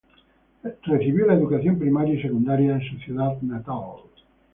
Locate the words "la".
1.27-1.35